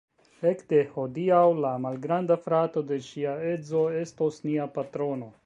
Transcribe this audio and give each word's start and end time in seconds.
Ekde 0.51 0.77
hodiaŭ 0.95 1.41
la 1.65 1.73
malgranda 1.83 2.39
frato 2.47 2.83
de 2.93 2.99
ŝia 3.11 3.37
edzo 3.53 3.85
estos 4.01 4.43
nia 4.49 4.69
patrono 4.81 5.33